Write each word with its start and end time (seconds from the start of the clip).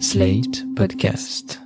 Slate 0.00 0.64
Podcast. 0.74 1.60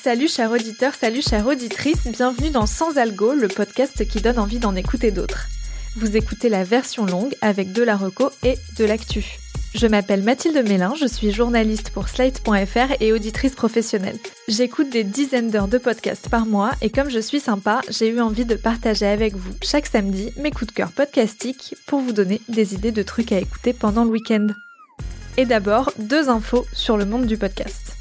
Salut 0.00 0.28
chers 0.28 0.50
auditeurs, 0.50 0.94
salut 0.94 1.20
chère 1.22 1.46
auditrice, 1.46 2.06
bienvenue 2.06 2.50
dans 2.50 2.66
Sans 2.66 2.96
Algo, 2.96 3.34
le 3.34 3.48
podcast 3.48 4.08
qui 4.08 4.20
donne 4.20 4.38
envie 4.38 4.58
d'en 4.58 4.74
écouter 4.74 5.10
d'autres. 5.10 5.48
Vous 5.96 6.16
écoutez 6.16 6.48
la 6.48 6.64
version 6.64 7.04
longue 7.04 7.34
avec 7.42 7.72
de 7.72 7.82
la 7.82 7.96
reco 7.96 8.30
et 8.42 8.56
de 8.78 8.84
l'actu. 8.84 9.38
Je 9.74 9.86
m'appelle 9.86 10.22
Mathilde 10.22 10.66
Mélin, 10.66 10.94
je 10.98 11.06
suis 11.06 11.30
journaliste 11.30 11.90
pour 11.90 12.08
Slate.fr 12.08 12.94
et 13.00 13.12
auditrice 13.12 13.54
professionnelle. 13.54 14.18
J'écoute 14.48 14.88
des 14.88 15.04
dizaines 15.04 15.50
d'heures 15.50 15.68
de 15.68 15.76
podcasts 15.76 16.30
par 16.30 16.46
mois 16.46 16.70
et 16.80 16.88
comme 16.88 17.10
je 17.10 17.18
suis 17.18 17.38
sympa, 17.38 17.82
j'ai 17.90 18.08
eu 18.08 18.20
envie 18.20 18.46
de 18.46 18.54
partager 18.54 19.06
avec 19.06 19.36
vous 19.36 19.52
chaque 19.62 19.86
samedi 19.86 20.32
mes 20.38 20.50
coups 20.50 20.68
de 20.68 20.72
cœur 20.72 20.90
podcastiques 20.90 21.74
pour 21.86 22.00
vous 22.00 22.12
donner 22.12 22.40
des 22.48 22.74
idées 22.74 22.92
de 22.92 23.02
trucs 23.02 23.30
à 23.30 23.38
écouter 23.38 23.74
pendant 23.74 24.04
le 24.04 24.10
week-end. 24.10 24.46
Et 25.36 25.44
d'abord, 25.44 25.92
deux 25.98 26.30
infos 26.30 26.66
sur 26.72 26.96
le 26.96 27.04
monde 27.04 27.26
du 27.26 27.36
podcast. 27.36 27.94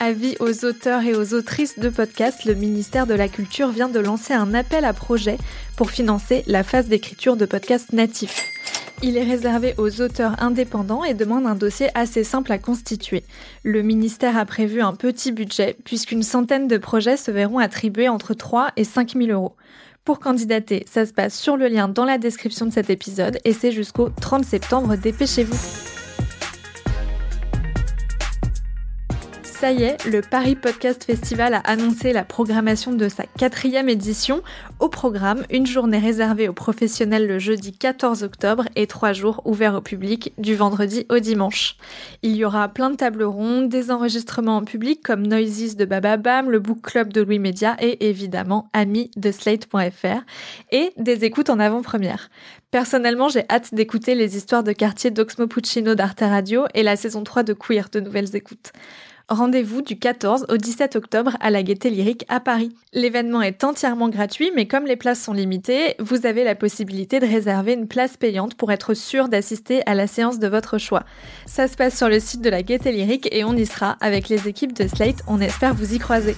Avis 0.00 0.36
aux 0.38 0.64
auteurs 0.64 1.02
et 1.02 1.14
aux 1.14 1.34
autrices 1.34 1.78
de 1.78 1.88
podcasts, 1.88 2.44
le 2.44 2.54
ministère 2.54 3.06
de 3.06 3.14
la 3.14 3.28
Culture 3.28 3.70
vient 3.70 3.88
de 3.88 3.98
lancer 3.98 4.34
un 4.34 4.54
appel 4.54 4.84
à 4.84 4.92
projet 4.92 5.38
pour 5.76 5.90
financer 5.90 6.44
la 6.46 6.62
phase 6.62 6.86
d'écriture 6.86 7.36
de 7.36 7.46
podcasts 7.46 7.92
natifs. 7.92 8.57
Il 9.00 9.16
est 9.16 9.24
réservé 9.24 9.74
aux 9.78 10.00
auteurs 10.00 10.42
indépendants 10.42 11.04
et 11.04 11.14
demande 11.14 11.46
un 11.46 11.54
dossier 11.54 11.88
assez 11.94 12.24
simple 12.24 12.50
à 12.50 12.58
constituer. 12.58 13.22
Le 13.62 13.82
ministère 13.82 14.36
a 14.36 14.44
prévu 14.44 14.80
un 14.80 14.92
petit 14.92 15.30
budget 15.30 15.76
puisqu'une 15.84 16.24
centaine 16.24 16.66
de 16.66 16.78
projets 16.78 17.16
se 17.16 17.30
verront 17.30 17.58
attribués 17.58 18.08
entre 18.08 18.34
3 18.34 18.72
et 18.76 18.84
5 18.84 19.14
000 19.14 19.28
euros. 19.28 19.54
Pour 20.04 20.18
candidater, 20.18 20.84
ça 20.90 21.06
se 21.06 21.12
passe 21.12 21.38
sur 21.38 21.56
le 21.56 21.68
lien 21.68 21.86
dans 21.86 22.04
la 22.04 22.18
description 22.18 22.66
de 22.66 22.72
cet 22.72 22.90
épisode 22.90 23.38
et 23.44 23.52
c'est 23.52 23.72
jusqu'au 23.72 24.08
30 24.08 24.44
septembre. 24.44 24.96
Dépêchez-vous. 24.96 25.87
Ça 29.60 29.72
y 29.72 29.82
est, 29.82 30.04
le 30.04 30.20
Paris 30.20 30.54
Podcast 30.54 31.02
Festival 31.02 31.52
a 31.52 31.58
annoncé 31.58 32.12
la 32.12 32.22
programmation 32.22 32.92
de 32.92 33.08
sa 33.08 33.24
quatrième 33.24 33.88
édition. 33.88 34.40
Au 34.78 34.88
programme, 34.88 35.44
une 35.50 35.66
journée 35.66 35.98
réservée 35.98 36.48
aux 36.48 36.52
professionnels 36.52 37.26
le 37.26 37.40
jeudi 37.40 37.76
14 37.76 38.22
octobre 38.22 38.66
et 38.76 38.86
trois 38.86 39.12
jours 39.12 39.42
ouverts 39.44 39.74
au 39.74 39.80
public 39.80 40.32
du 40.38 40.54
vendredi 40.54 41.06
au 41.10 41.18
dimanche. 41.18 41.76
Il 42.22 42.36
y 42.36 42.44
aura 42.44 42.68
plein 42.68 42.90
de 42.90 42.94
tables 42.94 43.24
rondes, 43.24 43.68
des 43.68 43.90
enregistrements 43.90 44.58
en 44.58 44.64
public 44.64 45.02
comme 45.02 45.26
Noises 45.26 45.74
de 45.74 45.84
Bababam, 45.84 46.52
le 46.52 46.60
Book 46.60 46.80
Club 46.80 47.12
de 47.12 47.22
Louis 47.22 47.40
Média 47.40 47.76
et 47.80 48.08
évidemment 48.08 48.70
Amis 48.72 49.10
de 49.16 49.32
Slate.fr 49.32 50.20
et 50.70 50.92
des 50.98 51.24
écoutes 51.24 51.50
en 51.50 51.58
avant-première. 51.58 52.30
Personnellement, 52.70 53.28
j'ai 53.28 53.44
hâte 53.50 53.74
d'écouter 53.74 54.14
les 54.14 54.36
histoires 54.36 54.62
de 54.62 54.70
quartier 54.70 55.10
d'Oxmo 55.10 55.48
Puccino 55.48 55.96
d'Arte 55.96 56.20
Radio 56.20 56.66
et 56.74 56.84
la 56.84 56.94
saison 56.94 57.24
3 57.24 57.42
de 57.42 57.54
Queer 57.54 57.88
de 57.90 57.98
Nouvelles 57.98 58.36
Écoutes. 58.36 58.72
Rendez-vous 59.30 59.82
du 59.82 59.98
14 59.98 60.46
au 60.48 60.56
17 60.56 60.96
octobre 60.96 61.36
à 61.40 61.50
la 61.50 61.62
Gaîté 61.62 61.90
Lyrique 61.90 62.24
à 62.30 62.40
Paris. 62.40 62.74
L'événement 62.94 63.42
est 63.42 63.62
entièrement 63.62 64.08
gratuit, 64.08 64.50
mais 64.56 64.66
comme 64.66 64.86
les 64.86 64.96
places 64.96 65.22
sont 65.22 65.34
limitées, 65.34 65.96
vous 65.98 66.24
avez 66.24 66.44
la 66.44 66.54
possibilité 66.54 67.20
de 67.20 67.26
réserver 67.26 67.74
une 67.74 67.88
place 67.88 68.16
payante 68.16 68.54
pour 68.54 68.72
être 68.72 68.94
sûr 68.94 69.28
d'assister 69.28 69.82
à 69.84 69.92
la 69.94 70.06
séance 70.06 70.38
de 70.38 70.48
votre 70.48 70.78
choix. 70.78 71.02
Ça 71.44 71.68
se 71.68 71.76
passe 71.76 71.94
sur 71.94 72.08
le 72.08 72.20
site 72.20 72.40
de 72.40 72.48
la 72.48 72.62
Gaîté 72.62 72.90
Lyrique 72.90 73.28
et 73.30 73.44
on 73.44 73.52
y 73.52 73.66
sera 73.66 73.98
avec 74.00 74.30
les 74.30 74.48
équipes 74.48 74.72
de 74.72 74.88
Slate. 74.88 75.22
On 75.26 75.42
espère 75.42 75.74
vous 75.74 75.92
y 75.92 75.98
croiser. 75.98 76.34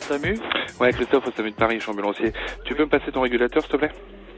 SAMU? 0.00 0.38
Ouais, 0.80 0.92
Christophe, 0.92 1.28
au 1.28 1.30
SAMU 1.30 1.50
de 1.50 1.56
Paris, 1.56 1.76
je 1.76 1.82
suis 1.82 1.92
ambulancier. 1.92 2.32
Tu 2.64 2.74
peux 2.74 2.84
me 2.84 2.88
passer 2.88 3.12
ton 3.12 3.20
régulateur, 3.20 3.62
s'il 3.62 3.72
te 3.72 3.76
plaît? 3.76 3.92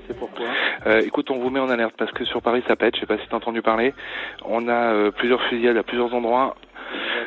C'est 0.07 0.19
pourquoi 0.19 0.47
euh, 0.87 1.01
Écoute, 1.01 1.31
on 1.31 1.39
vous 1.39 1.51
met 1.51 1.61
en 1.61 1.69
alerte 1.69 1.95
parce 1.97 2.13
que 2.13 2.25
sur 2.25 2.43
Paris, 2.43 2.63
ça 2.69 2.77
pète. 2.77 2.95
Je 2.97 3.01
sais 3.01 3.07
pas 3.07 3.19
si 3.19 3.29
t'as 3.29 3.37
entendu 3.37 3.63
parler. 3.63 3.95
On 4.45 4.69
a 4.69 4.93
euh, 4.93 5.11
plusieurs 5.11 5.43
fusillades 5.43 5.77
à 5.77 5.83
plusieurs 5.83 6.15
endroits. 6.15 6.57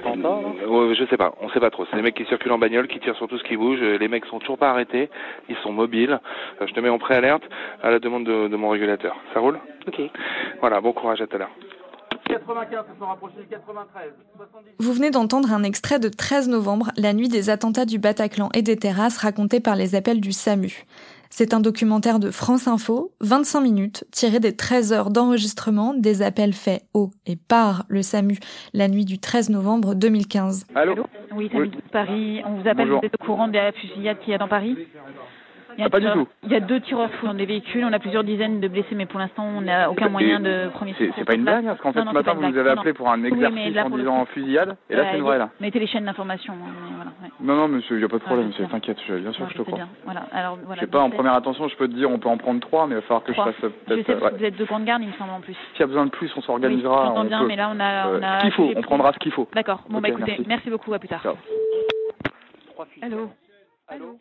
Euh, 0.06 0.94
je 0.94 1.06
sais 1.06 1.18
pas, 1.18 1.34
on 1.42 1.50
sait 1.50 1.59
pas 1.59 1.70
trop. 1.70 1.86
C'est 1.90 1.98
des 1.98 2.02
mecs 2.02 2.16
qui 2.16 2.26
circulent 2.26 2.52
en 2.52 2.58
bagnole, 2.58 2.88
qui 2.88 3.00
tirent 3.00 3.16
sur 3.16 3.28
tout 3.28 3.38
ce 3.38 3.44
qui 3.44 3.58
bouge. 3.58 3.81
Les 3.81 4.08
mecs 4.08 4.26
sont 4.26 4.40
toujours 4.40 4.58
pas 4.58 4.70
arrêtés, 4.70 5.09
ils 5.50 5.58
sont 5.58 5.72
mobiles. 5.72 6.20
Euh, 6.62 6.68
je 6.68 6.74
te 6.74 6.80
mets 6.80 6.90
en 6.90 7.00
préalerte 7.00 7.44
à 7.84 7.92
la 7.92 8.00
demande 8.00 8.24
de, 8.24 8.48
de 8.48 8.56
mon 8.56 8.70
régulateur. 8.70 9.16
Ça 9.34 9.40
roule 9.40 9.59
Ok. 9.88 10.02
Voilà, 10.62 10.82
bon 10.82 10.94
courage 10.94 11.22
à 11.22 11.28
tout 11.28 11.36
à 11.36 11.40
l'heure. 11.40 11.52
95, 12.29 12.85
ils 12.95 13.00
sont 13.00 13.06
rapprochés 13.07 13.38
du 13.41 13.47
93. 13.47 14.12
70. 14.38 14.69
Vous 14.79 14.94
venez 14.94 15.09
d'entendre 15.12 15.51
un 15.51 15.63
extrait 15.63 16.00
de 16.00 16.09
13 16.09 16.47
novembre, 16.50 16.91
la 16.95 17.13
nuit 17.13 17.28
des 17.28 17.50
attentats 17.50 17.85
du 17.85 17.97
Bataclan 18.00 18.50
et 18.53 18.62
des 18.62 18.78
terrasses 18.78 19.17
raconté 19.17 19.59
par 19.59 19.75
les 19.75 19.95
appels 19.95 20.22
du 20.22 20.31
SAMU. 20.31 20.85
C'est 21.31 21.53
un 21.53 21.59
documentaire 21.59 22.17
de 22.19 22.31
France 22.31 22.67
Info, 22.67 23.12
25 23.22 23.62
minutes, 23.62 24.03
tiré 24.12 24.40
des 24.40 24.56
13 24.56 24.94
heures 24.94 25.09
d'enregistrement 25.12 25.94
des 25.94 26.23
appels 26.23 26.53
faits 26.53 26.84
au 26.95 27.12
et 27.28 27.35
par 27.35 27.84
le 27.88 28.01
SAMU 28.01 28.40
la 28.73 28.88
nuit 28.88 29.06
du 29.06 29.19
13 29.19 29.50
novembre 29.51 29.94
2015. 29.94 30.66
Allô 30.73 30.96
Oui, 31.35 31.50
Samy 31.51 31.69
de 31.69 31.81
Paris. 31.91 32.41
On 32.46 32.56
vous 32.56 32.67
appelle, 32.67 32.88
Bonjour. 32.88 33.00
vous 33.01 33.06
êtes 33.06 33.13
au 33.22 33.25
courant 33.25 33.47
de 33.47 33.53
la 33.53 33.72
fusillade 33.73 34.17
qu'il 34.22 34.31
y 34.31 34.35
a 34.35 34.40
dans 34.40 34.47
Paris? 34.47 34.75
Il 35.79 35.84
y 35.84 35.85
a 35.85 35.88
Ah, 35.88 35.90
pas 35.90 36.01
du 36.01 36.07
tout. 36.12 36.28
Il 36.44 36.51
y 36.51 36.56
a 36.56 36.59
deux 36.59 36.81
tireurs 36.81 37.09
fous 37.12 37.25
dans 37.25 37.34
des 37.34 37.45
véhicules, 37.45 37.85
on 37.85 37.94
a 37.94 38.00
plusieurs 38.00 38.25
dizaines 38.25 38.59
de 38.59 38.67
blessés, 38.67 38.95
mais 38.95 39.06
pour 39.06 39.17
l'instant, 39.17 39.45
on 39.45 39.62
n'a 39.62 39.90
aucun 39.90 40.09
moyen 40.09 40.41
de 40.41 40.67
premier 40.73 40.94
C'est 40.97 41.06
secours 41.06 41.16
c'est 41.19 41.23
pas 41.25 41.35
une 41.35 41.44
blague, 41.45 41.66
parce 41.66 41.79
qu'en 41.79 41.94
fait, 41.94 42.01
ce 42.03 42.13
matin, 42.13 42.34
vous 42.34 42.45
nous 42.45 42.57
avez 42.57 42.72
appelé 42.72 42.91
pour 42.91 43.09
un 43.09 43.16
mais 43.16 43.29
exercice 43.29 43.73
là, 43.73 43.85
en 43.85 43.90
disant 43.90 44.25
fusillade, 44.25 44.75
et 44.90 44.95
là, 44.97 45.06
c'est 45.09 45.17
une 45.17 45.23
vraie, 45.23 45.38
là. 45.38 45.50
Mettez 45.62 45.79
les 45.79 45.88
chaînes 45.88 46.03
d'information. 46.03 46.51
hein, 46.53 46.67
mais 46.84 46.95
voilà, 46.95 47.12
ouais. 47.23 47.29
Non, 47.40 47.56
non, 47.56 47.67
monsieur, 47.69 47.95
il 47.95 48.00
n'y 48.00 48.06
a 48.06 48.09
pas 48.09 48.17
de 48.17 48.23
problème, 48.23 48.47
Ouais, 48.47 48.51
monsieur, 48.51 48.67
t'inquiète, 48.67 48.97
bien 49.07 49.31
sûr 49.31 49.44
Ouais, 49.44 49.47
que 49.47 49.53
je 49.57 49.63
te 49.63 49.63
crois. 49.63 49.79
Voilà. 50.03 50.25
Alors, 50.34 50.57
voilà, 50.66 50.81
Je 50.81 50.85
sais 50.85 50.91
pas, 50.91 51.00
en 51.00 51.09
première 51.09 51.34
attention, 51.34 51.69
je 51.69 51.78
peux 51.78 51.88
te 51.88 51.94
dire, 51.94 52.11
on 52.11 52.19
peut 52.19 52.28
en 52.29 52.38
prendre 52.38 52.59
trois, 52.59 52.85
mais 52.85 52.96
il 52.96 52.96
va 52.96 53.01
falloir 53.03 53.23
que 53.23 53.31
je 53.31 53.38
fasse 53.38 53.56
euh, 53.63 53.69
Je 53.88 53.96
sais 53.96 54.03
peut-être... 54.03 54.19
parce 54.19 54.34
que 54.34 54.40
vous 54.40 54.44
êtes 54.46 54.57
de 54.57 54.66
grande 54.66 54.84
garde, 54.84 55.01
il 55.01 55.07
me 55.07 55.13
semble 55.13 55.31
en 55.31 55.40
plus. 55.40 55.56
S'il 55.72 55.79
y 55.79 55.84
a 55.84 55.88
besoin 55.88 56.06
de 56.06 56.11
plus, 56.11 56.29
on 56.35 56.40
Oui, 56.40 56.46
s'organisera. 56.46 57.06
j'entends 57.06 57.22
on 57.22 57.23
bien, 57.25 57.40
peut. 57.40 57.47
mais 57.47 57.56
là, 57.56 57.72
on 57.73 57.79
a, 57.79 58.40
ce 58.40 58.41
qu'il 58.44 58.51
faut, 58.51 58.69
on 58.75 58.81
prendra 58.81 59.13
ce 59.13 59.19
qu'il 59.19 59.31
faut. 59.31 59.47
D'accord. 59.53 59.84
Bon, 59.90 60.01
bah 60.01 60.09
écoutez, 60.09 60.25
merci. 60.31 60.46
merci 60.47 60.69
beaucoup, 60.69 60.94
à 60.94 61.00
plus 61.00 61.07
tard. 61.07 61.22
Ciao. 61.23 61.35
Allô 63.88 64.19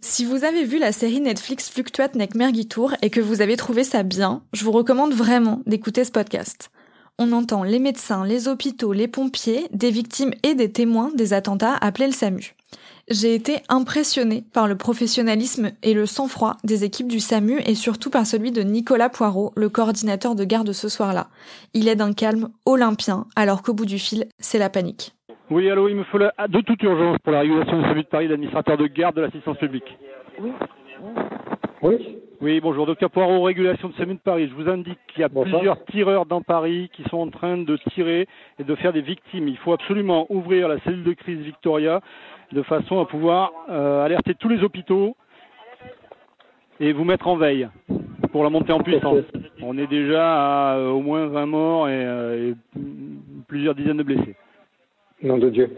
Si 0.00 0.24
vous 0.24 0.44
avez 0.44 0.64
vu 0.64 0.78
la 0.78 0.92
série 0.92 1.20
Netflix 1.20 1.70
Fluctuate 1.70 2.14
Nek 2.14 2.34
Mergitour 2.34 2.94
et 3.02 3.10
que 3.10 3.20
vous 3.20 3.40
avez 3.40 3.56
trouvé 3.56 3.84
ça 3.84 4.02
bien, 4.02 4.42
je 4.52 4.64
vous 4.64 4.72
recommande 4.72 5.14
vraiment 5.14 5.60
d'écouter 5.66 6.04
ce 6.04 6.10
podcast. 6.10 6.70
On 7.18 7.32
entend 7.32 7.62
les 7.62 7.78
médecins, 7.78 8.26
les 8.26 8.48
hôpitaux, 8.48 8.92
les 8.92 9.08
pompiers, 9.08 9.66
des 9.72 9.90
victimes 9.90 10.32
et 10.42 10.54
des 10.54 10.70
témoins 10.70 11.10
des 11.14 11.32
attentats 11.32 11.76
appelés 11.80 12.06
le 12.06 12.12
SAMU. 12.12 12.54
J'ai 13.08 13.34
été 13.34 13.62
impressionnée 13.68 14.44
par 14.52 14.66
le 14.66 14.76
professionnalisme 14.76 15.72
et 15.82 15.94
le 15.94 16.06
sang-froid 16.06 16.56
des 16.64 16.84
équipes 16.84 17.08
du 17.08 17.20
SAMU 17.20 17.60
et 17.66 17.74
surtout 17.74 18.10
par 18.10 18.26
celui 18.26 18.50
de 18.50 18.62
Nicolas 18.62 19.10
Poirot, 19.10 19.52
le 19.56 19.68
coordinateur 19.68 20.34
de 20.34 20.44
garde 20.44 20.72
ce 20.72 20.88
soir-là. 20.88 21.28
Il 21.72 21.88
est 21.88 21.96
d'un 21.96 22.12
calme 22.12 22.50
olympien 22.66 23.26
alors 23.36 23.62
qu'au 23.62 23.74
bout 23.74 23.86
du 23.86 23.98
fil, 23.98 24.26
c'est 24.40 24.58
la 24.58 24.70
panique. 24.70 25.14
Oui, 25.50 25.70
allô, 25.70 25.88
il 25.88 25.96
me 25.96 26.04
faut 26.04 26.18
la- 26.18 26.32
de 26.48 26.60
toute 26.60 26.82
urgence 26.82 27.18
pour 27.18 27.32
la 27.32 27.40
régulation 27.40 27.78
du 27.78 27.84
SAMU 27.84 28.02
de 28.02 28.06
Paris, 28.08 28.28
l'administrateur 28.28 28.76
de 28.78 28.86
garde 28.86 29.16
de 29.16 29.20
l'assistance 29.22 29.58
publique. 29.58 29.96
Oui. 31.82 32.16
Oui, 32.40 32.60
bonjour, 32.60 32.86
docteur 32.86 33.10
Poirot, 33.10 33.42
régulation 33.42 33.88
de 33.88 33.94
SAMU 33.94 34.14
de 34.14 34.18
Paris. 34.20 34.48
Je 34.48 34.54
vous 34.54 34.68
indique 34.70 34.98
qu'il 35.08 35.20
y 35.20 35.24
a 35.24 35.28
plusieurs 35.58 35.84
tireurs 35.86 36.26
dans 36.26 36.40
Paris 36.42 36.90
qui 36.94 37.02
sont 37.04 37.18
en 37.18 37.28
train 37.28 37.58
de 37.58 37.76
tirer 37.92 38.26
et 38.58 38.64
de 38.64 38.74
faire 38.74 38.92
des 38.92 39.02
victimes. 39.02 39.48
Il 39.48 39.56
faut 39.58 39.72
absolument 39.72 40.26
ouvrir 40.30 40.68
la 40.68 40.78
cellule 40.80 41.04
de 41.04 41.12
crise 41.12 41.38
Victoria 41.40 42.00
de 42.52 42.62
façon 42.62 43.00
à 43.00 43.06
pouvoir 43.06 43.52
euh, 43.70 44.04
alerter 44.04 44.34
tous 44.34 44.48
les 44.48 44.62
hôpitaux 44.62 45.14
et 46.80 46.92
vous 46.92 47.04
mettre 47.04 47.28
en 47.28 47.36
veille 47.36 47.68
pour 48.32 48.44
la 48.44 48.50
montée 48.50 48.72
en 48.72 48.80
puissance. 48.80 49.18
On 49.62 49.76
est 49.78 49.86
déjà 49.86 50.72
à 50.72 50.76
euh, 50.76 50.90
au 50.90 51.00
moins 51.00 51.26
20 51.26 51.46
morts 51.46 51.88
et, 51.88 51.92
euh, 52.04 52.50
et 52.50 52.80
plusieurs 53.46 53.74
dizaines 53.74 53.98
de 53.98 54.02
blessés. 54.02 54.36
Nom 55.24 55.38
de 55.38 55.50
Dieu. 55.50 55.70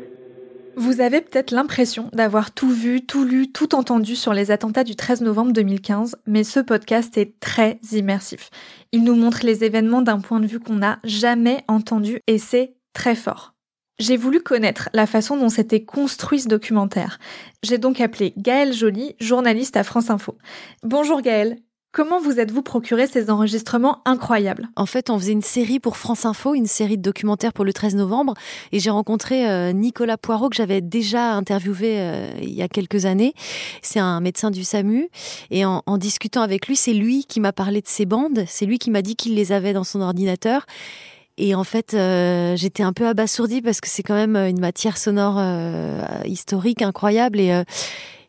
Vous 0.77 1.01
avez 1.01 1.23
peut-être 1.23 1.53
l'impression 1.53 2.11
d'avoir 2.13 2.53
tout 2.53 2.69
vu, 2.69 3.07
tout 3.07 3.25
lu, 3.25 3.51
tout 3.51 3.75
entendu 3.75 4.15
sur 4.15 4.35
les 4.35 4.51
attentats 4.51 4.85
du 4.85 4.95
13 4.95 5.23
novembre 5.23 5.53
2015, 5.53 6.17
mais 6.27 6.45
ce 6.45 6.61
podcast 6.61 7.17
est 7.17 7.41
très 7.41 7.79
immersif. 7.93 8.51
Il 8.93 9.03
nous 9.05 9.15
montre 9.15 9.47
les 9.47 9.65
événements 9.65 10.03
d'un 10.03 10.21
point 10.21 10.41
de 10.41 10.47
vue 10.47 10.61
qu'on 10.61 10.75
n'a 10.75 10.99
jamais 11.05 11.65
entendu 11.69 12.21
et 12.27 12.37
c'est 12.37 12.75
très 12.93 13.15
fort. 13.15 13.55
J'ai 13.99 14.19
voulu 14.19 14.41
connaître 14.41 14.91
la 14.93 15.07
façon 15.07 15.39
dont 15.39 15.49
s'était 15.49 15.85
construit 15.85 16.41
ce 16.41 16.49
documentaire. 16.49 17.19
J'ai 17.63 17.79
donc 17.79 18.03
appelé 18.03 18.35
Gaëlle 18.37 18.75
Joly, 18.75 19.17
journaliste 19.19 19.79
à 19.79 19.85
France 19.85 20.11
Info. 20.11 20.37
Bonjour 20.83 21.23
Gaëlle. 21.23 21.57
Comment 21.97 22.21
vous 22.21 22.41
êtes-vous 22.41 22.61
procuré 22.61 23.07
ces 23.07 23.31
enregistrements 23.31 24.03
incroyables? 24.05 24.69
En 24.77 24.85
fait, 24.85 25.09
on 25.09 25.19
faisait 25.19 25.33
une 25.33 25.41
série 25.41 25.81
pour 25.81 25.97
France 25.97 26.27
Info, 26.27 26.53
une 26.53 26.67
série 26.67 26.99
de 26.99 27.03
documentaires 27.03 27.55
pour 27.55 27.65
le 27.65 27.73
13 27.73 27.95
novembre, 27.95 28.35
et 28.71 28.81
j'ai 28.81 28.91
rencontré 28.91 29.49
euh, 29.49 29.73
Nicolas 29.73 30.19
Poirot 30.19 30.51
que 30.51 30.57
j'avais 30.57 30.83
déjà 30.83 31.33
interviewé 31.33 31.95
euh, 31.97 32.31
il 32.43 32.53
y 32.53 32.61
a 32.61 32.69
quelques 32.69 33.07
années. 33.07 33.33
C'est 33.81 33.99
un 33.99 34.21
médecin 34.21 34.51
du 34.51 34.63
SAMU, 34.63 35.09
et 35.51 35.65
en, 35.65 35.81
discutant 35.97 36.43
avec 36.43 36.69
lui, 36.69 36.77
c'est 36.77 36.93
lui 36.93 37.25
qui 37.25 37.41
m'a 37.41 37.55
parlé 37.55 37.81
de 37.81 37.89
ces 37.89 38.05
bandes, 38.05 38.45
c'est 38.47 38.67
lui 38.67 38.79
qui 38.79 38.91
m'a 38.91 39.01
dit 39.01 39.17
qu'il 39.17 39.35
les 39.35 39.53
avait 39.53 39.73
dans 39.73 39.85
son 39.85 40.03
ordinateur. 40.03 40.67
Et 41.39 41.55
en 41.55 41.65
fait, 41.65 41.95
euh, 41.95 42.57
j'étais 42.57 42.83
un 42.83 42.93
peu 42.93 43.07
abasourdie 43.07 43.63
parce 43.63 43.81
que 43.81 43.89
c'est 43.89 44.03
quand 44.03 44.15
même 44.15 44.37
une 44.37 44.61
matière 44.61 44.99
sonore 44.99 45.41
historique 46.27 46.83
incroyable 46.83 47.41
et 47.41 47.65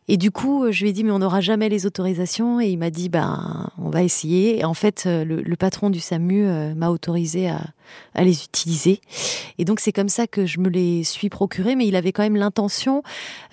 Et 0.08 0.16
du 0.16 0.30
coup, 0.30 0.70
je 0.70 0.82
lui 0.82 0.90
ai 0.90 0.92
dit, 0.92 1.04
mais 1.04 1.10
on 1.10 1.18
n'aura 1.18 1.40
jamais 1.40 1.68
les 1.68 1.86
autorisations. 1.86 2.60
Et 2.60 2.68
il 2.68 2.78
m'a 2.78 2.90
dit, 2.90 3.08
ben, 3.08 3.70
on 3.78 3.90
va 3.90 4.02
essayer. 4.02 4.58
Et 4.58 4.64
en 4.64 4.74
fait, 4.74 5.04
le, 5.06 5.42
le 5.42 5.56
patron 5.56 5.90
du 5.90 6.00
SAMU 6.00 6.46
m'a 6.74 6.90
autorisé 6.90 7.48
à, 7.48 7.60
à 8.14 8.24
les 8.24 8.44
utiliser. 8.44 9.00
Et 9.58 9.64
donc 9.64 9.80
c'est 9.80 9.92
comme 9.92 10.08
ça 10.08 10.26
que 10.26 10.46
je 10.46 10.60
me 10.60 10.68
les 10.68 11.04
suis 11.04 11.28
procurés, 11.28 11.76
mais 11.76 11.86
il 11.86 11.96
avait 11.96 12.12
quand 12.12 12.22
même 12.22 12.36
l'intention, 12.36 13.02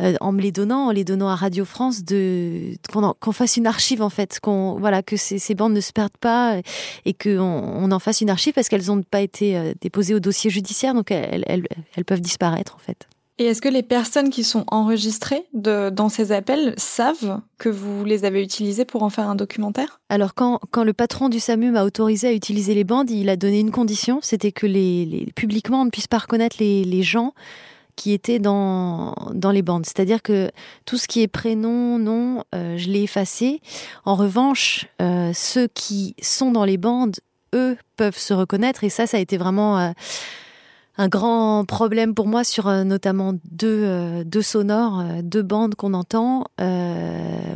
euh, 0.02 0.16
en 0.22 0.32
me 0.32 0.42
les 0.42 0.52
donnant, 0.52 0.88
en 0.88 0.92
les 0.92 1.04
donnant 1.04 1.30
à 1.30 1.36
Radio 1.36 1.66
France, 1.66 2.04
de 2.04 2.76
qu'on 2.92 3.32
fasse 3.32 3.58
une 3.58 3.68
archive 3.68 4.02
en 4.02 4.10
fait, 4.10 4.40
qu'on 4.40 4.78
voilà 4.80 5.04
que 5.04 5.18
ces, 5.18 5.40
ces, 5.40 5.56
bandes 5.56 5.74
ne 5.74 5.82
se 5.82 5.92
perdent 5.92 6.18
pas 6.20 6.60
et 7.06 7.14
qu'on 7.14 7.40
on 7.40 7.92
en 7.92 8.00
fasse 8.00 8.22
une 8.22 8.30
archive 8.30 8.54
parce 8.54 8.70
qu'elles 8.70 8.86
n'ont 8.88 9.04
pas 9.04 9.22
été 9.22 9.58
euh, 9.58 9.74
déposées 9.82 10.14
au 10.14 10.20
dossier 10.20 10.50
judiciaire, 10.50 10.94
donc 10.94 11.12
elles, 11.12 11.44
elles, 11.48 11.68
elles 11.96 12.06
peuvent 12.06 12.22
disparaître 12.22 12.76
en 12.76 12.80
fait. 12.80 13.08
Et 13.38 13.48
est-ce 13.48 13.62
que 13.62 13.68
les 13.68 13.84
personnes 13.84 14.30
qui 14.30 14.46
sont 14.46 14.64
enregistrées 14.68 15.46
de, 15.54 15.90
dans 15.90 16.08
ces 16.08 16.32
appels 16.32 16.74
savent 16.78 17.42
que 17.58 17.68
vous 17.68 18.06
les 18.06 18.24
avez 18.24 18.42
utilisées 18.42 18.86
pour 18.86 19.04
en 19.04 19.10
faire 19.10 19.28
un 19.28 19.36
documentaire? 19.36 20.00
Alors 20.08 20.34
quand, 20.36 20.62
quand 20.72 20.86
le 20.86 20.94
patron 20.94 21.28
du 21.28 21.42
SAMU 21.42 21.72
m'a 21.72 21.84
autorisé 21.84 22.30
à 22.30 22.34
utiliser 22.34 22.74
les 22.74 22.86
bandes, 22.86 23.10
il 23.10 23.28
a 23.28 23.36
donné 23.36 23.60
une 23.60 23.72
condition, 23.72 24.20
c'était 24.22 24.54
que 24.54 24.66
les, 24.66 25.06
les, 25.06 25.26
publiquement 25.36 25.82
on 25.82 25.86
ne 25.86 25.90
puisse 25.90 26.08
pas 26.08 26.20
reconnaître 26.20 26.56
les, 26.60 26.86
les 26.86 27.04
gens 27.04 27.34
qui 27.98 28.14
étaient 28.14 28.40
dans, 28.40 29.16
dans 29.34 29.52
les 29.52 29.62
bandes. 29.62 29.86
C'est-à-dire 29.86 30.22
que 30.22 30.50
tout 30.86 30.98
ce 30.98 31.08
qui 31.08 31.22
est 31.22 31.28
prénom, 31.28 31.98
nom, 31.98 32.44
euh, 32.54 32.78
je 32.78 32.90
l'ai 32.90 33.04
effacé. 33.04 33.62
En 34.06 34.16
revanche, 34.16 34.88
euh, 35.02 35.32
ceux 35.34 35.68
qui 35.68 36.16
sont 36.22 36.52
dans 36.52 36.66
les 36.66 36.78
bandes, 36.78 37.18
eux, 37.54 37.78
peuvent 37.96 38.18
se 38.18 38.34
reconnaître. 38.34 38.84
Et 38.84 38.90
ça, 38.90 39.08
ça 39.08 39.18
a 39.18 39.20
été 39.20 39.38
vraiment... 39.38 39.80
Euh, 39.80 39.92
un 40.98 41.08
grand 41.08 41.66
problème 41.66 42.14
pour 42.14 42.28
moi 42.28 42.44
sur 42.44 42.68
euh, 42.68 42.84
notamment 42.84 43.34
deux, 43.52 43.84
euh, 43.84 44.24
deux 44.24 44.42
sonores, 44.42 45.00
euh, 45.00 45.22
deux 45.22 45.42
bandes 45.42 45.76
qu'on 45.76 45.94
entend, 45.94 46.46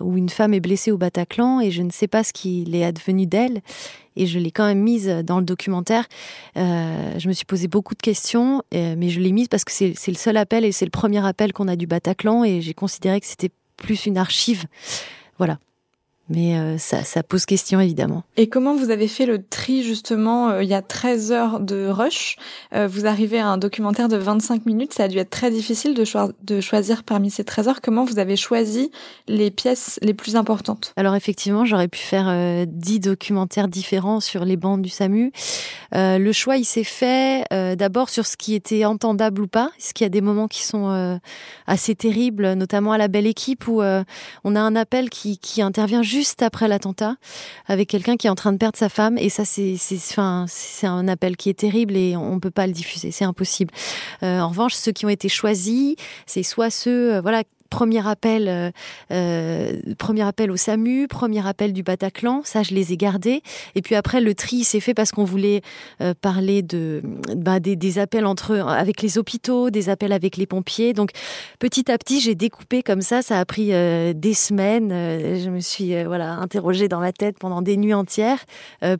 où 0.01 0.17
une 0.17 0.29
femme 0.29 0.53
est 0.53 0.59
blessée 0.59 0.91
au 0.91 0.97
Bataclan 0.97 1.59
et 1.61 1.71
je 1.71 1.81
ne 1.81 1.91
sais 1.91 2.07
pas 2.07 2.23
ce 2.23 2.33
qu'il 2.33 2.75
est 2.75 2.83
advenu 2.83 3.25
d'elle. 3.25 3.61
Et 4.15 4.25
je 4.25 4.39
l'ai 4.39 4.51
quand 4.51 4.65
même 4.65 4.81
mise 4.81 5.07
dans 5.07 5.39
le 5.39 5.45
documentaire. 5.45 6.05
je 6.55 7.27
me 7.27 7.33
suis 7.33 7.45
posé 7.45 7.67
beaucoup 7.67 7.95
de 7.95 8.01
questions, 8.01 8.63
mais 8.71 9.09
je 9.09 9.19
l'ai 9.19 9.31
mise 9.31 9.47
parce 9.47 9.63
que 9.63 9.71
c'est 9.71 10.07
le 10.07 10.15
seul 10.15 10.37
appel 10.37 10.65
et 10.65 10.71
c'est 10.71 10.85
le 10.85 10.91
premier 10.91 11.25
appel 11.25 11.53
qu'on 11.53 11.67
a 11.67 11.75
du 11.75 11.87
Bataclan 11.87 12.43
et 12.43 12.61
j'ai 12.61 12.73
considéré 12.73 13.19
que 13.19 13.27
c'était 13.27 13.51
plus 13.77 14.05
une 14.05 14.17
archive. 14.17 14.65
Voilà 15.37 15.59
mais 16.29 16.57
euh, 16.57 16.77
ça, 16.77 17.03
ça, 17.03 17.23
pose 17.23 17.45
question 17.45 17.79
évidemment. 17.79 18.23
Et 18.37 18.47
comment 18.47 18.75
vous 18.75 18.91
avez 18.91 19.07
fait 19.07 19.25
le 19.25 19.43
tri 19.43 19.83
justement 19.83 20.49
euh, 20.49 20.63
Il 20.63 20.69
y 20.69 20.73
a 20.73 20.81
13 20.81 21.31
heures 21.31 21.59
de 21.59 21.87
rush, 21.87 22.37
euh, 22.73 22.87
vous 22.87 23.07
arrivez 23.07 23.39
à 23.39 23.47
un 23.47 23.57
documentaire 23.57 24.07
de 24.07 24.17
25 24.17 24.65
minutes, 24.65 24.93
ça 24.93 25.05
a 25.05 25.07
dû 25.07 25.17
être 25.17 25.29
très 25.29 25.49
difficile 25.49 25.95
de, 25.95 26.03
de 26.43 26.61
choisir 26.61 27.03
parmi 27.03 27.31
ces 27.31 27.43
13 27.43 27.67
heures. 27.67 27.81
Comment 27.81 28.05
vous 28.05 28.19
avez 28.19 28.35
choisi 28.35 28.91
les 29.27 29.49
pièces 29.49 29.99
les 30.03 30.13
plus 30.13 30.35
importantes? 30.35 30.93
Alors 30.95 31.15
effectivement, 31.15 31.65
j'aurais 31.65 31.87
pu 31.87 31.99
faire 31.99 32.65
10 32.67 32.99
documentaires 32.99 33.67
différents 33.67 34.19
sur 34.19 34.45
les 34.45 34.57
bandes 34.57 34.81
du 34.81 34.89
SAMU. 34.89 35.31
le 35.93 36.31
choix, 36.31 36.57
il 36.57 36.65
s'est 36.65 36.83
fait 36.83 37.43
d'abord 37.75 38.09
sur 38.09 38.25
ce 38.25 38.37
qui 38.37 38.53
était 38.53 38.85
entendable 38.85 39.41
ou 39.41 39.47
pas. 39.47 39.71
Est-ce 39.79 39.93
qu'il 39.93 40.05
y 40.05 40.07
a 40.07 40.09
des 40.09 40.21
moments 40.21 40.47
qui 40.47 40.63
sont 40.63 41.19
assez 41.65 41.95
terribles, 41.95 42.53
notamment 42.53 42.91
à 42.91 42.97
la 42.97 43.07
belle 43.07 43.27
équipe 43.27 43.67
où 43.67 43.81
on 43.81 44.55
a 44.55 44.59
un 44.59 44.75
appel 44.75 45.09
qui, 45.09 45.37
qui 45.37 45.61
intervient 45.61 46.03
juste 46.03 46.18
juste 46.19 46.41
après 46.41 46.67
l'attentat 46.67 47.15
avec 47.67 47.87
quelqu'un 47.87 48.17
qui 48.17 48.27
est 48.27 48.29
en 48.29 48.35
train 48.35 48.51
de 48.51 48.57
perdre 48.57 48.77
sa 48.77 48.89
femme. 48.89 49.17
Et 49.17 49.29
ça 49.29 49.45
c'est 49.45 50.87
un 50.87 51.07
appel 51.07 51.37
qui 51.37 51.49
est 51.49 51.59
terrible 51.59 51.95
et 51.95 52.17
on 52.17 52.41
peut 52.41 52.51
pas 52.51 52.67
le 52.67 52.73
diffuser. 52.73 53.11
C'est 53.11 53.23
impossible. 53.23 53.73
Euh, 54.23 54.41
en 54.41 54.49
revanche 54.49 54.73
ceux 54.73 54.91
qui 54.91 55.05
ont 55.05 55.09
été 55.09 55.29
choisis 55.29 55.95
c'est 56.25 56.43
soit 56.43 56.69
ceux 56.69 57.13
euh, 57.13 57.21
voilà 57.21 57.43
premier 57.69 58.05
appel, 58.07 58.47
euh, 58.47 58.71
euh, 59.11 59.79
premier 59.97 60.23
appel 60.23 60.51
au 60.51 60.57
SAMU, 60.57 61.07
premier 61.07 61.47
appel 61.47 61.73
du 61.73 61.83
Bataclan, 61.83 62.41
ça 62.43 62.63
je 62.63 62.73
les 62.73 62.93
ai 62.93 62.97
gardés. 62.97 63.41
Et 63.75 63.81
puis 63.81 63.95
après 63.95 64.21
le 64.21 64.33
tri 64.33 64.63
s'est 64.63 64.79
fait 64.79 64.93
parce 64.93 65.11
qu'on 65.11 65.23
voulait 65.23 65.61
euh, 66.01 66.13
parler 66.19 66.61
de 66.61 67.01
bah, 67.35 67.59
des, 67.59 67.75
des, 67.75 67.99
appels 67.99 68.25
entre 68.25 68.55
avec 68.55 69.01
les 69.01 69.17
hôpitaux, 69.17 69.69
des 69.69 69.89
appels 69.89 70.11
avec 70.11 70.37
les 70.37 70.45
pompiers. 70.45 70.93
Donc 70.93 71.11
petit 71.59 71.91
à 71.91 71.97
petit 71.97 72.19
j'ai 72.19 72.35
découpé 72.35 72.83
comme 72.83 73.01
ça. 73.01 73.21
Ça 73.21 73.39
a 73.39 73.45
pris 73.45 73.73
euh, 73.73 74.13
des 74.13 74.33
semaines. 74.33 74.89
je 74.89 75.49
me 75.49 75.59
suis 75.59 76.03
voilà 76.03 76.33
interrogée 76.33 76.87
dans 76.87 76.99
ma 76.99 77.11
tête 77.11 77.37
pendant 77.39 77.61
des 77.61 77.77
nuits 77.77 77.93
entières 77.93 78.39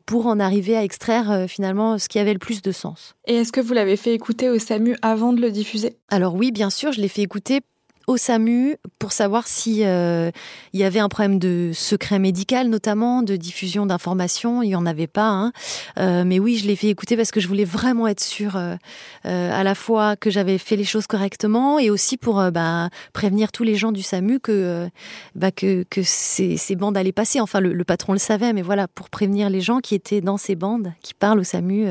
pour 0.06 0.28
en 0.28 0.40
arriver 0.40 0.76
à 0.76 0.84
extraire 0.84 1.46
finalement 1.48 1.98
ce 1.98 2.08
qui 2.08 2.20
avait 2.20 2.34
le 2.34 2.40
plus 2.40 2.62
de 2.62 2.72
sens. 2.72 3.16
Et 3.26 3.36
est-ce 3.36 3.52
que 3.52 3.62
vous 3.62 3.74
l'avez 3.74 3.96
fait 3.96 4.14
écouter 4.14 4.50
au 4.50 4.60
SAMU 4.60 4.96
avant 5.02 5.34
de 5.34 5.42
le 5.42 5.52
diffuser? 5.52 5.98
Alors 6.10 6.36
oui, 6.36 6.52
bien 6.52 6.70
sûr, 6.70 6.92
je 6.92 7.02
l'ai 7.02 7.08
fait 7.08 7.22
écouter 7.22 7.62
au 8.10 8.18
SAMU 8.18 8.76
pour 8.98 9.12
savoir 9.12 9.48
si 9.48 9.86
euh, 9.86 10.32
il 10.74 10.80
y 10.80 10.84
avait 10.84 10.98
un 10.98 11.10
problème 11.10 11.38
de 11.38 11.70
secret 11.76 12.18
médical, 12.18 12.68
notamment 12.68 13.22
de 13.22 13.36
diffusion 13.36 13.86
d'informations. 13.86 14.64
Il 14.64 14.70
y 14.70 14.76
en 14.76 14.88
avait 14.88 15.06
pas, 15.06 15.30
hein. 15.30 15.52
euh, 16.00 16.24
mais 16.26 16.40
oui, 16.40 16.58
je 16.58 16.66
l'ai 16.66 16.76
fait 16.76 16.88
écouter 16.88 17.16
parce 17.16 17.30
que 17.30 17.40
je 17.40 17.48
voulais 17.48 17.66
vraiment 17.66 18.08
être 18.08 18.20
sûre 18.20 18.56
euh, 18.56 18.78
à 19.24 19.64
la 19.64 19.76
fois 19.76 20.16
que 20.16 20.32
j'avais 20.32 20.58
fait 20.58 20.76
les 20.76 20.86
choses 20.86 21.06
correctement 21.06 21.78
et 21.78 21.92
aussi 21.92 22.18
pour 22.18 22.42
bah, 22.52 22.90
prévenir 23.14 23.52
tous 23.52 23.64
les 23.64 23.76
gens 23.76 23.92
du 23.92 24.02
SAMU 24.02 24.40
que 24.40 24.90
bah, 25.36 25.52
ces, 26.02 26.76
bandes 26.76 26.98
allaient 26.98 27.12
passer. 27.12 27.40
Enfin, 27.40 27.60
le, 27.60 27.74
le, 27.74 27.84
patron 27.84 28.14
le 28.14 28.20
savait, 28.20 28.54
mais 28.54 28.64
voilà, 28.64 28.88
pour 28.88 29.12
prévenir 29.12 29.52
les 29.52 29.62
gens 29.62 29.82
qui 29.82 29.94
étaient 29.94 30.22
dans 30.22 30.38
ces 30.38 30.56
bandes, 30.56 30.94
qui 31.04 31.14
parlent 31.14 31.40
au 31.40 31.44
SAMU, 31.44 31.90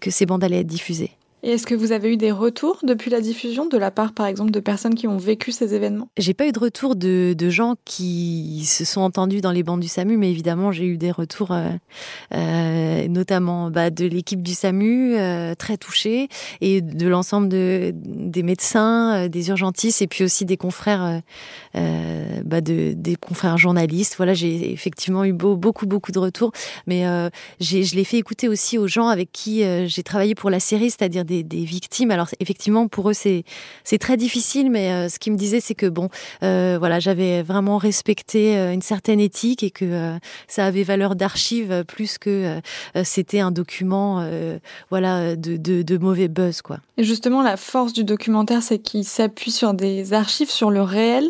que 0.00 0.10
ces 0.12 0.24
bandes 0.24 0.44
allaient 0.44 0.60
être 0.60 0.66
diffusées. 0.68 1.16
Et 1.44 1.50
est-ce 1.50 1.66
que 1.66 1.74
vous 1.74 1.90
avez 1.90 2.12
eu 2.12 2.16
des 2.16 2.30
retours 2.30 2.78
depuis 2.84 3.10
la 3.10 3.20
diffusion 3.20 3.66
de 3.66 3.76
la 3.76 3.90
part, 3.90 4.12
par 4.12 4.26
exemple, 4.26 4.52
de 4.52 4.60
personnes 4.60 4.94
qui 4.94 5.08
ont 5.08 5.16
vécu 5.16 5.50
ces 5.50 5.74
événements? 5.74 6.08
J'ai 6.16 6.34
pas 6.34 6.46
eu 6.46 6.52
de 6.52 6.58
retour 6.60 6.94
de, 6.94 7.34
de, 7.36 7.50
gens 7.50 7.74
qui 7.84 8.62
se 8.64 8.84
sont 8.84 9.00
entendus 9.00 9.40
dans 9.40 9.50
les 9.50 9.64
bandes 9.64 9.80
du 9.80 9.88
SAMU, 9.88 10.16
mais 10.16 10.30
évidemment, 10.30 10.70
j'ai 10.70 10.84
eu 10.84 10.96
des 10.96 11.10
retours, 11.10 11.50
euh, 11.50 11.70
euh, 12.32 13.08
notamment 13.08 13.70
bah, 13.70 13.90
de 13.90 14.06
l'équipe 14.06 14.40
du 14.40 14.54
SAMU, 14.54 15.16
euh, 15.16 15.56
très 15.56 15.76
touchée, 15.76 16.28
et 16.60 16.80
de 16.80 17.08
l'ensemble 17.08 17.48
de, 17.48 17.92
des 17.92 18.44
médecins, 18.44 19.24
euh, 19.24 19.28
des 19.28 19.48
urgentistes, 19.48 20.00
et 20.00 20.06
puis 20.06 20.22
aussi 20.22 20.44
des 20.44 20.56
confrères, 20.56 21.22
euh, 21.74 22.40
bah, 22.44 22.60
de, 22.60 22.92
des 22.92 23.16
confrères 23.16 23.58
journalistes. 23.58 24.14
Voilà, 24.16 24.32
j'ai 24.32 24.70
effectivement 24.72 25.24
eu 25.24 25.32
beau, 25.32 25.56
beaucoup, 25.56 25.86
beaucoup 25.86 26.12
de 26.12 26.20
retours, 26.20 26.52
mais 26.86 27.02
je 27.60 27.96
l'ai 27.96 28.04
fait 28.04 28.18
écouter 28.18 28.48
aussi 28.48 28.78
aux 28.78 28.86
gens 28.86 29.08
avec 29.08 29.32
qui 29.32 29.64
j'ai 29.86 30.02
travaillé 30.04 30.36
pour 30.36 30.50
la 30.50 30.60
série, 30.60 30.90
c'est-à-dire 30.90 31.24
des, 31.42 31.64
victimes. 31.64 32.10
Alors 32.10 32.28
effectivement, 32.40 32.88
pour 32.88 33.10
eux, 33.10 33.14
c'est 33.14 33.44
c'est 33.84 33.98
très 33.98 34.16
difficile, 34.16 34.70
mais 34.70 34.92
euh, 34.92 35.08
ce 35.08 35.18
qu'ils 35.18 35.32
me 35.32 35.38
disaient, 35.38 35.60
c'est 35.60 35.74
que 35.74 35.86
bon, 35.86 36.08
euh, 36.42 36.76
voilà, 36.78 37.00
j'avais 37.00 37.42
vraiment 37.42 37.78
respecté 37.78 38.56
euh, 38.56 38.72
une 38.72 38.82
certaine 38.82 39.20
éthique 39.20 39.62
et 39.62 39.70
que 39.70 40.18
ça 40.48 40.66
avait 40.66 40.82
valeur 40.82 41.16
d'archive 41.16 41.84
plus 41.86 42.18
que 42.18 42.60
c'était 43.04 43.40
un 43.40 43.50
document, 43.50 44.26
voilà, 44.90 45.36
de, 45.36 45.56
de, 45.56 45.98
mauvais 45.98 46.28
buzz, 46.28 46.62
quoi. 46.62 46.78
Et 46.96 47.04
justement, 47.04 47.42
la 47.42 47.56
force 47.56 47.92
du 47.92 48.04
documentaire, 48.04 48.62
c'est 48.62 48.78
qu'il 48.78 49.04
s'appuie 49.04 49.50
sur 49.50 49.74
des 49.74 50.12
archives, 50.12 50.50
sur 50.50 50.70
le 50.70 50.82
réel, 50.82 51.28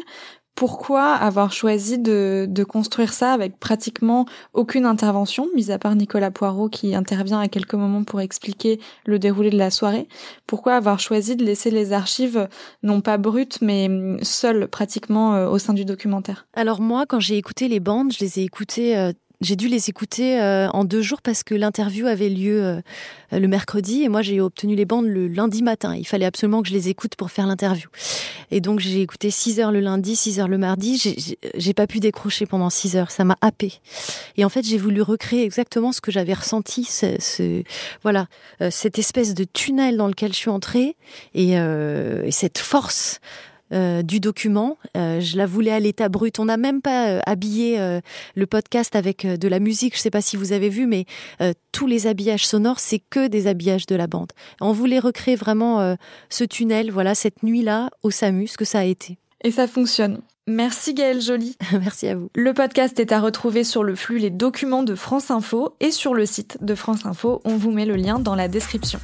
pourquoi 0.54 1.12
avoir 1.12 1.52
choisi 1.52 1.98
de, 1.98 2.48
construire 2.68 3.12
ça 3.12 3.32
avec 3.32 3.58
pratiquement 3.58 4.26
aucune 4.52 4.86
intervention, 4.86 5.48
mis 5.54 5.70
à 5.70 5.78
part 5.78 5.94
Nicolas 5.96 6.30
Poirot 6.30 6.68
qui 6.68 6.94
intervient 6.94 7.40
à 7.40 7.48
quelques 7.48 7.74
moments 7.74 8.04
pour 8.04 8.20
expliquer 8.20 8.78
le 9.04 9.18
déroulé 9.18 9.50
de 9.50 9.58
la 9.58 9.70
soirée. 9.70 10.08
Pourquoi 10.46 10.74
avoir 10.74 11.00
choisi 11.00 11.36
de 11.36 11.44
laisser 11.44 11.70
les 11.70 11.92
archives 11.92 12.48
non 12.82 13.00
pas 13.00 13.18
brutes 13.18 13.58
mais 13.60 13.88
seules 14.22 14.68
pratiquement 14.68 15.34
euh, 15.34 15.48
au 15.48 15.58
sein 15.58 15.72
du 15.72 15.84
documentaire? 15.84 16.46
Alors 16.54 16.80
moi, 16.80 17.06
quand 17.06 17.20
j'ai 17.20 17.36
écouté 17.36 17.68
les 17.68 17.80
bandes, 17.80 18.12
je 18.12 18.20
les 18.20 18.40
ai 18.40 18.44
écoutées 18.44 18.96
euh, 18.96 19.12
j'ai 19.42 19.56
dû 19.56 19.68
les 19.68 19.88
écouter 19.88 20.40
euh, 20.40 20.68
en 20.70 20.84
deux 20.84 21.02
jours 21.02 21.20
parce 21.22 21.42
que 21.42 21.54
l'interview 21.54 22.06
avait 22.06 22.28
lieu 22.28 22.62
euh, 22.62 22.80
le 23.32 23.48
mercredi 23.48 24.02
et 24.02 24.08
moi 24.08 24.22
j'ai 24.22 24.40
obtenu 24.40 24.74
les 24.74 24.84
bandes 24.84 25.06
le 25.06 25.28
lundi 25.28 25.62
matin. 25.62 25.94
Il 25.96 26.06
fallait 26.06 26.24
absolument 26.24 26.62
que 26.62 26.68
je 26.68 26.72
les 26.72 26.88
écoute 26.88 27.16
pour 27.16 27.30
faire 27.30 27.46
l'interview. 27.46 27.88
Et 28.50 28.60
donc 28.60 28.80
j'ai 28.80 29.00
écouté 29.00 29.30
6 29.30 29.60
heures 29.60 29.72
le 29.72 29.80
lundi, 29.80 30.16
6 30.16 30.40
heures 30.40 30.48
le 30.48 30.58
mardi. 30.58 31.14
J'ai 31.54 31.74
pas 31.74 31.86
pu 31.86 32.00
décrocher 32.00 32.46
pendant 32.46 32.70
6 32.70 32.96
heures. 32.96 33.10
Ça 33.10 33.24
m'a 33.24 33.36
happé. 33.40 33.80
Et 34.36 34.44
en 34.44 34.48
fait 34.48 34.64
j'ai 34.64 34.78
voulu 34.78 35.02
recréer 35.02 35.44
exactement 35.44 35.92
ce 35.92 36.00
que 36.00 36.10
j'avais 36.10 36.34
ressenti, 36.34 36.84
ce, 36.84 37.16
ce, 37.18 37.62
voilà, 38.02 38.26
euh, 38.60 38.68
cette 38.70 38.98
espèce 38.98 39.34
de 39.34 39.44
tunnel 39.44 39.96
dans 39.96 40.08
lequel 40.08 40.32
je 40.32 40.38
suis 40.38 40.50
entrée 40.50 40.96
et, 41.34 41.52
et 41.52 42.30
cette 42.30 42.58
force 42.58 43.20
euh, 43.72 44.02
du 44.02 44.20
document. 44.20 44.78
Euh, 44.96 45.20
je 45.20 45.36
la 45.36 45.46
voulais 45.46 45.70
à 45.70 45.80
l'état 45.80 46.08
brut. 46.08 46.38
On 46.38 46.46
n'a 46.46 46.56
même 46.56 46.82
pas 46.82 47.08
euh, 47.08 47.20
habillé 47.26 47.78
le 48.34 48.46
podcast 48.46 48.96
avec 48.96 49.26
de 49.26 49.48
la 49.48 49.60
musique. 49.60 49.94
Je 49.94 49.98
ne 49.98 50.02
sais 50.02 50.10
pas 50.10 50.20
si 50.20 50.36
vous 50.36 50.52
avez 50.52 50.68
vu, 50.68 50.86
mais 50.86 51.06
tous 51.72 51.86
les 51.86 52.06
habillages 52.06 52.46
sonores, 52.46 52.80
c'est 52.80 52.98
que 52.98 53.28
des 53.28 53.46
habillages 53.46 53.86
de 53.86 53.96
la 53.96 54.06
bande. 54.06 54.32
On 54.60 54.72
voulait 54.72 54.98
recréer 54.98 55.36
vraiment 55.36 55.96
ce 56.28 56.44
tunnel, 56.44 56.90
voilà, 56.90 57.14
cette 57.14 57.42
nuit-là 57.42 57.90
au 58.02 58.10
SAMU, 58.10 58.46
ce 58.46 58.56
que 58.56 58.64
ça 58.64 58.80
a 58.80 58.84
été. 58.84 59.18
Et 59.44 59.50
ça 59.50 59.66
fonctionne. 59.66 60.20
Merci 60.46 60.94
Gaëlle 60.94 61.20
Joly. 61.20 61.56
Merci 61.72 62.08
à 62.08 62.16
vous. 62.16 62.28
Le 62.34 62.52
podcast 62.52 62.98
est 62.98 63.12
à 63.12 63.20
retrouver 63.20 63.64
sur 63.64 63.84
le 63.84 63.94
flux 63.94 64.18
Les 64.18 64.30
Documents 64.30 64.82
de 64.82 64.94
France 64.94 65.30
Info 65.30 65.74
et 65.80 65.90
sur 65.90 66.14
le 66.14 66.26
site 66.26 66.58
de 66.60 66.74
France 66.74 67.06
Info. 67.06 67.40
On 67.44 67.56
vous 67.56 67.70
met 67.70 67.86
le 67.86 67.96
lien 67.96 68.18
dans 68.18 68.34
la 68.34 68.48
description. 68.48 68.98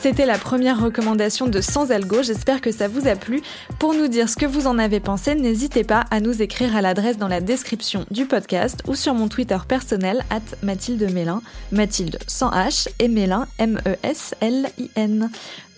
C'était 0.00 0.26
la 0.26 0.38
première 0.38 0.80
recommandation 0.80 1.48
de 1.48 1.60
Sans 1.60 1.90
Algo, 1.90 2.22
j'espère 2.22 2.60
que 2.60 2.70
ça 2.70 2.86
vous 2.86 3.08
a 3.08 3.16
plu. 3.16 3.42
Pour 3.80 3.94
nous 3.94 4.06
dire 4.06 4.28
ce 4.28 4.36
que 4.36 4.46
vous 4.46 4.68
en 4.68 4.78
avez 4.78 5.00
pensé, 5.00 5.34
n'hésitez 5.34 5.82
pas 5.82 6.04
à 6.12 6.20
nous 6.20 6.40
écrire 6.40 6.76
à 6.76 6.82
l'adresse 6.82 7.18
dans 7.18 7.26
la 7.26 7.40
description 7.40 8.06
du 8.12 8.24
podcast 8.24 8.80
ou 8.86 8.94
sur 8.94 9.12
mon 9.14 9.26
Twitter 9.26 9.58
personnel, 9.66 10.24
at 10.30 10.40
Mathilde 10.62 11.12
Mélin, 11.12 11.42
Mathilde 11.72 12.20
sans 12.28 12.50
H 12.52 12.86
et 13.00 13.08
Mélin, 13.08 13.48
M-E-S-L-I-N. 13.58 15.30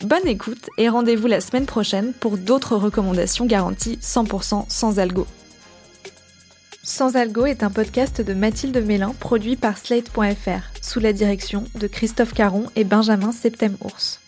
Bonne 0.02 0.26
écoute 0.26 0.68
et 0.76 0.90
rendez-vous 0.90 1.26
la 1.26 1.40
semaine 1.40 1.66
prochaine 1.66 2.12
pour 2.12 2.36
d'autres 2.36 2.76
recommandations 2.76 3.46
garanties 3.46 3.98
100% 4.02 4.66
sans 4.68 4.98
algo. 4.98 5.26
Sans 6.90 7.14
Algo 7.14 7.46
est 7.46 7.62
un 7.62 7.70
podcast 7.70 8.20
de 8.20 8.34
Mathilde 8.34 8.76
Mélin 8.84 9.14
produit 9.20 9.54
par 9.54 9.78
Slate.fr 9.78 10.82
sous 10.82 10.98
la 10.98 11.12
direction 11.12 11.64
de 11.76 11.86
Christophe 11.86 12.34
Caron 12.34 12.66
et 12.74 12.82
Benjamin 12.82 13.30
Septem-Ours. 13.30 14.19